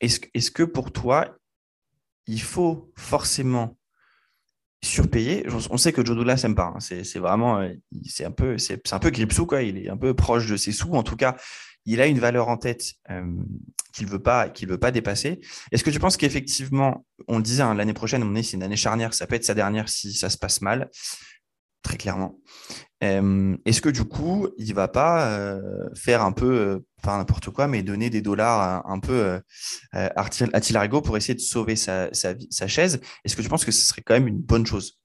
[0.00, 1.36] est-ce est que pour toi,
[2.26, 3.76] il faut forcément
[4.82, 5.46] surpayé.
[5.70, 6.74] On sait que Joe Douglas n'aime pas.
[6.74, 6.80] Hein.
[6.80, 7.66] C'est vraiment,
[8.04, 9.10] c'est un peu, c'est un peu
[9.46, 9.62] quoi.
[9.62, 10.92] Il est un peu proche de ses sous.
[10.92, 11.36] En tout cas,
[11.86, 13.22] il a une valeur en tête euh,
[13.92, 15.40] qu'il veut pas, qu'il veut pas dépasser.
[15.70, 18.62] Est-ce que tu penses qu'effectivement, on le disait hein, l'année prochaine, on est, c'est une
[18.62, 20.90] année charnière, ça peut être sa dernière si ça se passe mal?
[21.82, 22.38] Très clairement.
[23.02, 25.60] Euh, est-ce que du coup, il va pas euh,
[25.94, 29.38] faire un peu, enfin n'importe quoi, mais donner des dollars un, peu
[29.92, 32.10] à Tilarigo pour essayer de sauver sa,
[32.66, 33.02] chaise?
[33.24, 34.98] Est-ce que tu penses que ce serait quand même une bonne chose?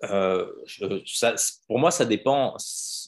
[0.00, 2.56] Pour moi, ça dépend,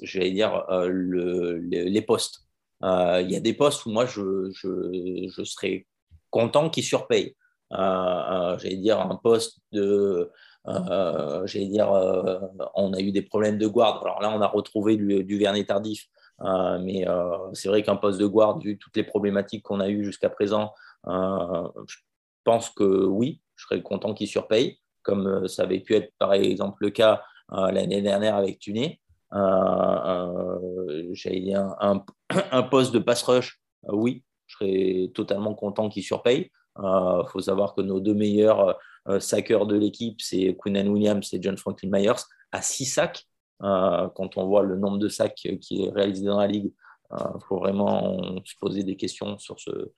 [0.03, 2.44] j'allais dire, les postes.
[2.85, 5.87] Il y a des postes où moi, je, je serais
[6.31, 7.35] content qu'ils surpayent.
[7.71, 10.31] j'allais dire, un poste de
[10.67, 12.41] euh, j'allais dire, euh,
[12.75, 14.05] on a eu des problèmes de garde.
[14.05, 16.07] Alors là, on a retrouvé du, vernis tardif.
[16.41, 17.05] Euh, mais
[17.53, 20.73] c'est vrai qu'un poste de garde, vu toutes les problématiques qu'on a eues jusqu'à présent,
[21.07, 21.97] je
[22.45, 26.79] pense que oui, je serais content qu'il surpaye, comme ça avait pu être par exemple
[26.81, 29.01] le cas l'année dernière avec Tuné.
[29.33, 32.05] J'allais dire un,
[32.53, 36.51] un, poste de pass rush, oui, je serais totalement content qu'il surpaye.
[36.79, 38.77] Il faut savoir que nos deux meilleurs
[39.09, 43.25] euh, sacker de l'équipe, c'est Quinnan Williams et John Franklin Myers, à 6 sacs.
[43.63, 46.73] Euh, quand on voit le nombre de sacs qui est réalisé dans la ligue,
[47.11, 49.93] il euh, faut vraiment se poser des questions sur ce,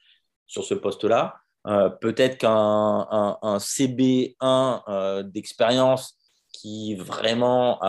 [0.46, 1.37] sur ce poste-là.
[2.01, 2.49] Peut-être qu'un
[3.42, 6.16] un, CB1 d'expérience
[6.53, 7.81] qui vraiment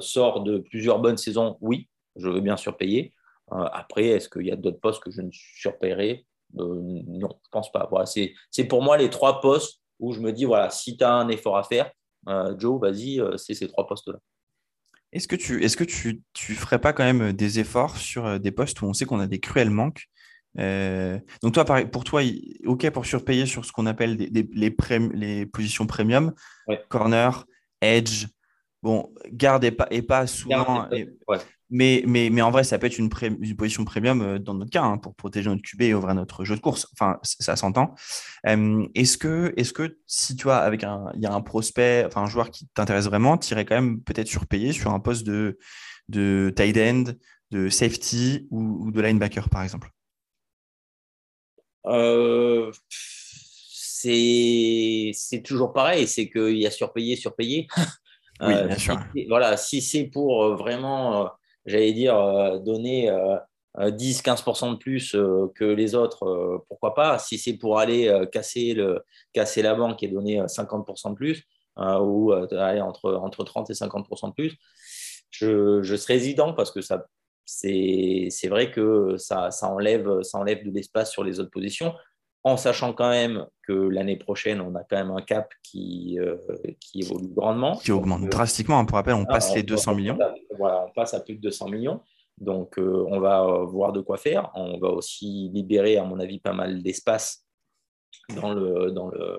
[0.00, 3.12] sort de plusieurs bonnes saisons, oui, je veux bien surpayer.
[3.50, 6.26] après, est-ce qu'il y a d'autres postes que je ne surpayerai?
[6.58, 7.86] Euh, non, je pense pas.
[7.90, 11.12] Voilà, c'est pour moi les trois postes où je me dis, voilà, si tu as
[11.12, 11.90] un effort à faire,
[12.28, 14.18] euh, Joe, vas-y, euh, c'est ces trois postes-là.
[15.12, 18.50] Est-ce que tu est que tu, tu ferais pas quand même des efforts sur des
[18.50, 20.08] postes où on sait qu'on a des cruels manques?
[20.56, 22.22] Donc toi, pour toi,
[22.64, 26.32] ok pour surpayer sur ce qu'on appelle les, les, positions premium,
[26.88, 27.44] corner,
[27.80, 28.26] edge,
[28.82, 30.88] bon, garde et pas, et pas souvent.
[31.76, 33.10] Mais, mais, mais en vrai, ça peut être une,
[33.40, 36.44] une position premium euh, dans notre cas hein, pour protéger notre QB et ouvrir notre
[36.44, 36.86] jeu de course.
[36.92, 37.96] Enfin, ça s'entend.
[38.46, 42.04] Euh, est-ce que, est que si tu vois, avec un, il y a un prospect,
[42.06, 45.26] enfin un joueur qui t'intéresse vraiment, tu irais quand même peut-être surpayer sur un poste
[45.26, 45.58] de,
[46.08, 47.04] de tight end,
[47.50, 49.90] de safety ou, de linebacker, par exemple?
[51.86, 52.70] Euh,
[54.00, 57.66] C'est toujours pareil, c'est qu'il y a surpayé, surpayé.
[58.40, 58.96] Oui, bien sûr.
[59.28, 61.32] voilà, si c'est pour vraiment
[61.66, 63.10] j'allais dire, euh, donner
[63.76, 67.18] 10-15% euh, de plus euh, que les autres, pourquoi pas.
[67.18, 71.44] Si c'est pour aller casser, le, casser la banque et donner 50% de plus,
[71.76, 74.56] ou aller entre, entre 30 et 50% de plus,
[75.30, 77.06] je, je serais hésitant parce que ça,
[77.44, 81.92] c'est vrai que ça, ça, enlève, ça enlève de l'espace sur les autres positions
[82.44, 86.36] en sachant quand même que l'année prochaine, on a quand même un cap qui, euh,
[86.78, 87.76] qui évolue grandement.
[87.78, 88.78] Qui augmente drastiquement.
[88.78, 90.18] Hein, pour rappel, on passe les 200 millions.
[90.56, 92.00] Voilà, on passe à plus de 200 millions.
[92.38, 94.50] Donc, on va voir de quoi faire.
[94.54, 97.46] On va aussi libérer, à mon avis, pas mal d'espace
[98.40, 99.38] dans le, dans le,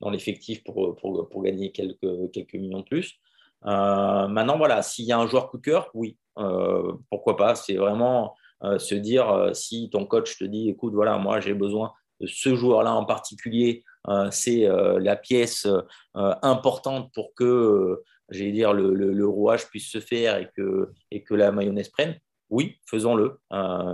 [0.00, 3.18] dans l'effectif pour, gagner quelques, millions de plus.
[3.66, 7.54] Euh, maintenant, voilà, s'il y a un joueur coup de cœur, oui, euh, pourquoi pas.
[7.54, 11.92] C'est vraiment euh, se dire si ton coach te dit, écoute, voilà, moi j'ai besoin
[12.20, 13.84] de ce joueur-là en particulier,
[14.30, 14.66] c'est
[14.98, 15.66] la pièce
[16.14, 21.52] importante pour que, j'allais dire, le, rouage puisse se faire et que, et que la
[21.52, 22.18] mayonnaise prenne.
[22.48, 23.38] Oui, faisons-le,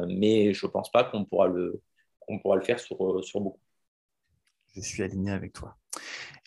[0.09, 1.81] mais je ne pense pas qu'on pourra le,
[2.20, 3.61] qu'on pourra le faire sur, sur beaucoup.
[4.75, 5.77] Je suis aligné avec toi.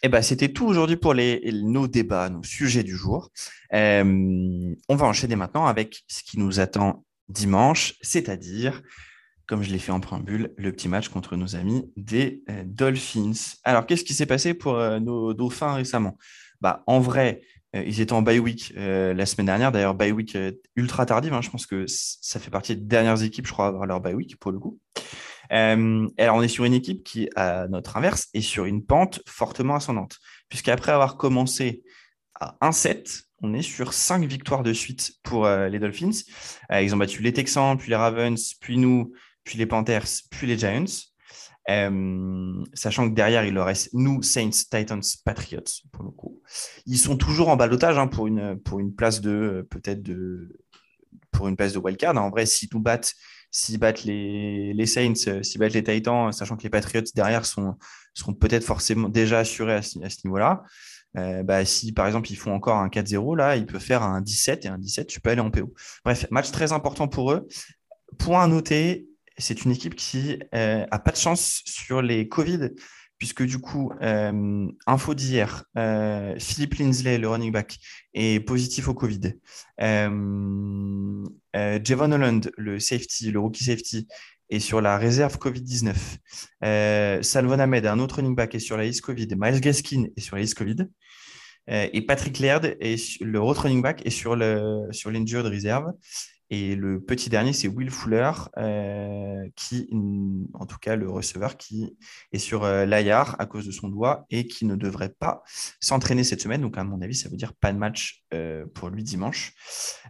[0.02, 3.30] Eh ben, c'était tout aujourd'hui pour les, nos débats, nos sujets du jour.
[3.74, 8.82] Euh, on va enchaîner maintenant avec ce qui nous attend dimanche, c'est-à-dire,
[9.46, 13.58] comme je l'ai fait en préambule, le petit match contre nos amis des euh, Dolphins.
[13.64, 16.18] Alors, qu'est-ce qui s'est passé pour euh, nos dauphins récemment?
[16.62, 17.42] Bah, En vrai,
[17.74, 19.72] ils étaient en bye week la semaine dernière.
[19.72, 20.38] D'ailleurs, bye week
[20.76, 21.34] ultra tardive.
[21.34, 21.42] Hein.
[21.42, 24.14] Je pense que ça fait partie des dernières équipes, je crois, à avoir leur bye
[24.14, 24.80] week pour le coup.
[25.52, 29.22] Euh, alors, on est sur une équipe qui, à notre inverse, est sur une pente
[29.28, 30.18] fortement ascendante.
[30.50, 31.84] Puisqu'après avoir commencé
[32.40, 36.12] à 1-7, on est sur 5 victoires de suite pour euh, les Dolphins.
[36.72, 40.48] Euh, ils ont battu les Texans, puis les Ravens, puis nous, puis les Panthers, puis
[40.48, 41.09] les Giants.
[41.68, 46.42] Sachant que derrière, il leur reste nous, Saints, Titans, Patriots, pour le coup.
[46.86, 50.58] Ils sont toujours en balotage hein, pour, une, place de, peut-être de,
[51.32, 52.18] pour une place de wildcard.
[52.18, 53.14] En vrai, s'ils nous battent,
[53.52, 57.76] s'ils battent les, Saints, euh, s'ils battent les Titans, sachant que les Patriots derrière sont,
[58.14, 60.64] seront peut-être forcément déjà assurés à ce, niveau-là.
[61.18, 64.22] Euh, bah, si par exemple ils font encore un 4-0, là, ils peuvent faire un
[64.22, 65.74] 17 et un 17, tu peux aller en PO.
[66.06, 67.48] Bref, match très important pour eux.
[68.18, 69.09] Point à noter,
[69.40, 72.70] c'est une équipe qui euh, a pas de chance sur les Covid
[73.20, 77.78] puisque du coup, euh, info d'hier, euh, Philippe Linsley, le running back,
[78.14, 79.34] est positif au Covid.
[79.78, 84.08] Javon Holland, le le rookie safety,
[84.50, 85.94] est sur la réserve Covid-19.
[86.64, 89.28] Euh, Salvon Ahmed, un autre running back, est sur la liste Covid.
[89.38, 90.88] Miles Gaskin est sur la liste Covid.
[91.68, 95.92] et Patrick Laird, le autre running back, est sur l'injured sur de réserve.
[96.52, 99.88] Et le petit dernier, c'est Will Fuller, euh, qui,
[100.54, 101.96] en tout cas, le receveur qui
[102.32, 105.44] est sur euh, à cause de son doigt et qui ne devrait pas
[105.80, 106.62] s'entraîner cette semaine.
[106.62, 109.54] Donc, à mon avis, ça veut dire pas de match euh, pour lui dimanche.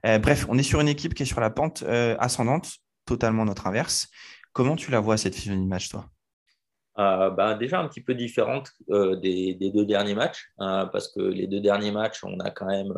[0.06, 2.72] Euh, bref, on est sur une équipe qui est sur la pente ascendante,
[3.06, 4.08] totalement notre inverse.
[4.54, 6.10] Comment tu la vois, cette fusion de match, toi
[6.98, 11.62] bah, déjà un petit peu différente des, deux derniers matchs, hein, parce que les deux
[11.62, 12.94] derniers matchs, on a quand même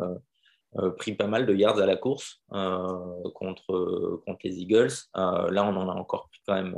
[0.98, 4.92] pris pas mal de yards à la course euh, contre, contre les Eagles.
[5.16, 6.76] Euh, là, on en a encore pris quand même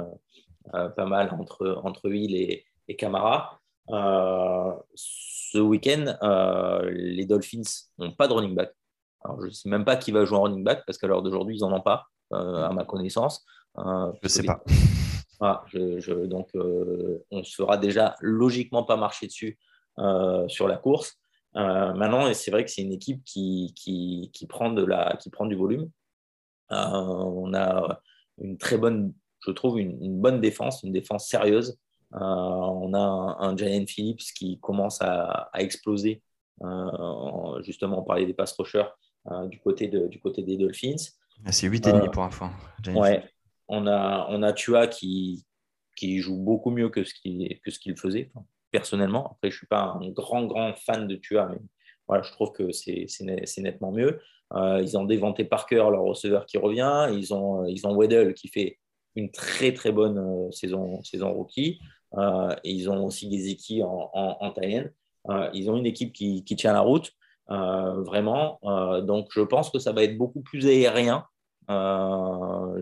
[0.96, 3.61] pas mal entre, entre Hill et, et Camara.
[3.87, 6.16] ce week-end,
[6.90, 7.62] les Dolphins
[7.98, 8.72] n'ont pas de running back.
[9.24, 11.22] Alors, je ne sais même pas qui va jouer en running back parce qu'à l'heure
[11.22, 13.44] d'aujourd'hui, ils n'en ont pas, à ma connaissance.
[13.76, 14.62] je ne sais pas.
[15.40, 16.48] Ah, je, donc,
[17.30, 19.59] on se fera déjà logiquement pas marcher dessus
[20.48, 21.18] sur la course.
[21.57, 25.31] Euh, maintenant, c'est vrai que c'est une équipe qui, qui, qui, prend de la, qui
[25.31, 25.88] prend du volume.
[26.73, 28.01] Euh, on a
[28.38, 31.79] une très bonne, je trouve, une, bonne défense, une défense sérieuse.
[32.14, 36.23] Euh, on a un, Giant Phillips qui commence à, exploser.
[37.62, 38.88] justement, on parlait des pass rushers
[39.47, 40.97] du, côté de, du côté des Dolphins.
[41.45, 42.47] Ah, c'est 8,5 pour info.
[42.88, 43.25] Ouais.
[43.69, 45.47] On a, on a Tua qui,
[45.97, 48.31] qui joue beaucoup mieux que ce qu'il faisait
[48.75, 49.25] personnellement.
[49.27, 51.59] Après, je ne suis pas un grand, grand fan de Tua, mais
[52.09, 53.07] voilà, je trouve que c'est
[53.59, 54.19] nettement mieux.
[54.53, 57.09] Euh, ils ont déventé Parker, leur receveur qui revient.
[57.13, 58.81] Ils ont, euh, ils ont Weddle qui fait
[59.15, 61.79] une très, très bonne euh, saison, saison rookie.
[62.65, 64.53] ils ont aussi des équipes en, en,
[65.55, 67.13] ils ont une équipe qui, qui tient la route,
[67.49, 68.59] vraiment.
[69.03, 71.27] donc, je pense que ça va être beaucoup plus aérien,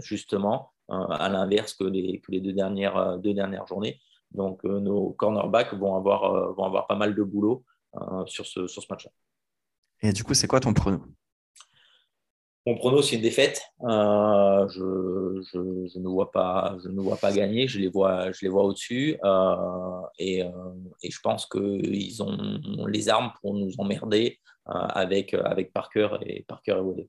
[0.00, 4.00] justement, à l'inverse que les, que les deux, dernières, deux dernières journées.
[4.34, 7.64] Donc, euh, nos cornerbacks vont avoir, euh, vont avoir pas mal de boulot
[7.96, 9.10] euh, sur ce, sur ce match-là.
[10.02, 11.02] Et du coup, c'est quoi ton prono?
[12.66, 13.60] Mon prono, c'est une défaite.
[13.80, 17.66] je, je, je, ne vois pas, je ne vois pas gagner.
[17.66, 19.18] Je les vois, je les vois au-dessus.
[20.18, 20.38] et,
[21.02, 26.76] et, je pense qu'ils ont les armes pour nous emmerder avec, avec Parker et Parker
[26.78, 27.08] et Woodley.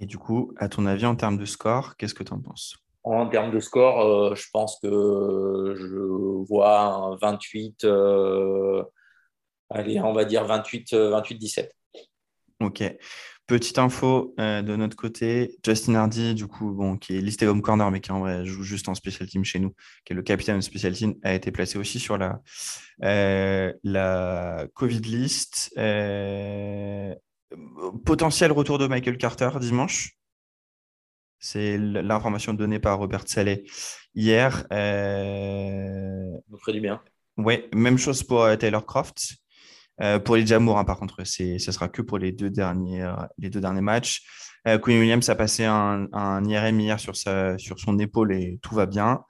[0.00, 2.76] Et du coup, à ton avis, en termes de score, qu'est-ce que tu en penses?
[3.04, 8.82] En termes de score, euh, je pense que je vois un 28, euh,
[9.70, 11.68] allez, on va dire 28, 28-17.
[12.62, 12.84] Euh, ok.
[13.48, 17.90] Petite info de notre côté, Justin Hardy, du coup, bon, qui est listé comme corner,
[17.90, 20.56] mais qui en vrai joue juste en special team chez nous, qui est le capitaine
[20.56, 22.40] de special team, a été placé aussi sur la,
[23.00, 25.74] la Covid list.
[28.04, 30.16] potentiel retour de Michael Carter dimanche.
[31.44, 33.64] C'est l'information donnée par Robert Saleh
[34.14, 34.64] hier.
[34.72, 36.30] Euh...
[36.48, 37.02] Vous ferait du bien.
[37.36, 39.38] Oui, même chose pour euh, Taylor Croft.
[40.00, 43.50] Euh, pour les Jamour, hein, par contre, ce sera que pour les deux derniers, les
[43.50, 44.22] deux derniers matchs.
[44.68, 48.60] Euh, Queen Williams a passé un, un, IRM hier sur, sa, sur son épaule et
[48.62, 49.24] tout va bien.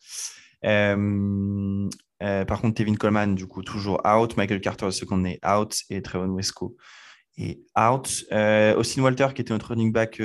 [0.61, 4.37] par contre, Kevin Coleman, du coup, toujours out.
[4.37, 5.81] Michael Carter, ce qu'on est out.
[5.89, 6.77] Et Trevon Wesco
[7.39, 8.27] est out.
[8.77, 10.21] Austin Walter, qui était notre running back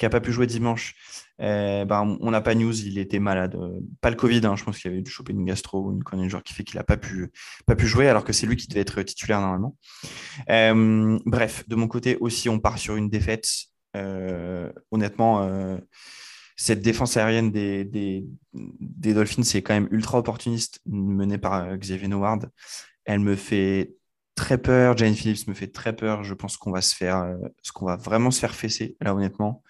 [0.00, 0.94] qui n'a pas pu jouer dimanche,
[1.42, 3.54] euh, ben, on n'a pas news, il était malade.
[3.54, 6.02] Euh, pas le Covid, hein, je pense qu'il avait dû choper une gastro ou une
[6.02, 7.30] connerie genre qui fait qu'il n'a pas pu,
[7.66, 9.76] pas pu jouer alors que c'est lui qui devait être titulaire normalement.
[10.48, 13.46] Euh, bref, de mon côté aussi, on part sur une défaite.
[14.90, 15.78] honnêtement,
[16.56, 22.10] cette défense aérienne des, des, des Dolphins, c'est quand même ultra opportuniste, menée par Xavier
[22.10, 22.50] Howard.
[23.04, 23.92] Elle me fait
[24.40, 24.96] très peur.
[24.96, 26.24] Jane Phillips me fait très peur.
[26.24, 27.36] Je pense qu'on va se faire,
[27.82, 29.62] va vraiment se faire fesser là, honnêtement.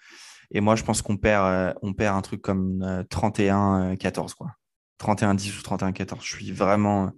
[0.51, 4.55] Et moi, je pense qu'on perd, euh, un truc comme 31-14, euh, quoi.
[4.99, 6.19] 31-10 ou 31-14.
[6.21, 7.11] Je suis vraiment,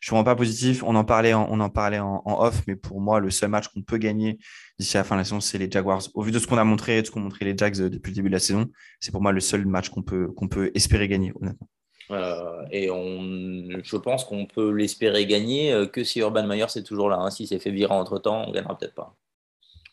[0.00, 0.82] je suis vraiment pas positif.
[0.82, 3.68] On en parlait, en, on en parlait en, off, mais pour moi, le seul match
[3.68, 4.38] qu'on peut gagner
[4.78, 6.02] d'ici à la fin de la saison, c'est les Jaguars.
[6.14, 8.12] Au vu de ce qu'on a montré, de ce qu'ont montré les Jags euh, depuis
[8.12, 10.70] le début de la saison, c'est pour moi le seul match qu'on peut, qu'on peut
[10.74, 11.68] espérer gagner, honnêtement.
[12.10, 17.18] Et on, je pense qu'on peut l'espérer gagner que si Urban Meyer c'est toujours là.
[17.18, 17.30] Hein.
[17.30, 19.16] Si c'est fait virer entre temps, on gagnera peut-être pas.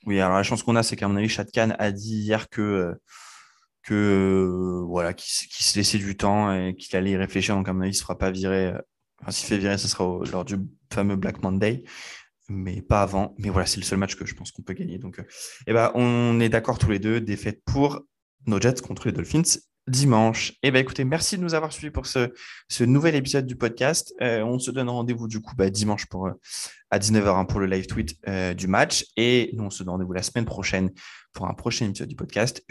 [0.06, 2.62] Oui, alors la chance qu'on a, c'est qu'à mon avis, Chatkan a dit hier que,
[2.62, 2.94] euh,
[3.84, 5.30] que euh, voilà, qu'il
[5.66, 7.56] se laissait du temps et qu'il allait y réfléchir.
[7.56, 8.68] Donc, à mon avis, il ne se fera pas virer.
[8.68, 8.82] Euh,
[9.22, 10.58] enfin, s'il fait virer, ce sera lors du
[10.92, 11.84] fameux Black Monday,
[12.50, 13.36] mais pas avant.
[13.38, 14.98] Mais voilà, c'est le seul match que je pense qu'on peut gagner.
[14.98, 15.24] Donc,
[15.68, 17.22] eh ben, on est d'accord tous les deux.
[17.22, 18.02] Défaite pour
[18.48, 20.54] nos Jets contre les Dolphins dimanche.
[20.64, 22.34] Eh bien, écoutez, merci de nous avoir suivis pour ce,
[22.70, 24.14] ce nouvel épisode du podcast.
[24.22, 26.34] Euh, on se donne rendez-vous du coup bah, dimanche pour, euh,
[26.90, 29.06] à 19h hein, pour le live tweet euh, du match.
[29.18, 30.92] Et nous, on se donne rendez-vous la semaine prochaine
[31.34, 32.64] pour un prochain épisode du podcast.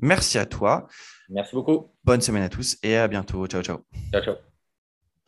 [0.00, 0.86] merci à toi.
[1.28, 1.92] Merci beaucoup.
[2.04, 3.46] Bonne semaine à tous et à bientôt.
[3.46, 3.84] Ciao, ciao.
[4.12, 4.47] Ciao, ciao.